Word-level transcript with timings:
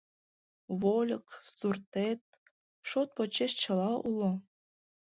Вольык, 0.81 1.27
суртет— 1.57 2.21
шот 2.89 3.09
почеш 3.15 3.51
чыла 3.61 3.91
уло. 4.09 4.31